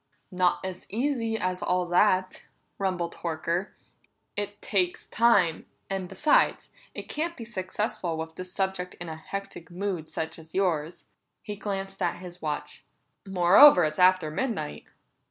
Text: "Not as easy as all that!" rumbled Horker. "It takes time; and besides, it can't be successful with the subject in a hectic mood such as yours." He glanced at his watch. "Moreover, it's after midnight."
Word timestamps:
"Not 0.31 0.65
as 0.65 0.87
easy 0.89 1.37
as 1.37 1.61
all 1.61 1.85
that!" 1.89 2.47
rumbled 2.79 3.17
Horker. 3.17 3.73
"It 4.35 4.59
takes 4.59 5.05
time; 5.05 5.67
and 5.91 6.09
besides, 6.09 6.71
it 6.95 7.07
can't 7.07 7.37
be 7.37 7.45
successful 7.45 8.17
with 8.17 8.33
the 8.33 8.43
subject 8.43 8.95
in 8.95 9.09
a 9.09 9.15
hectic 9.15 9.69
mood 9.69 10.09
such 10.09 10.39
as 10.39 10.55
yours." 10.55 11.05
He 11.43 11.55
glanced 11.55 12.01
at 12.01 12.15
his 12.15 12.41
watch. 12.41 12.83
"Moreover, 13.27 13.83
it's 13.83 13.99
after 13.99 14.31
midnight." 14.31 14.85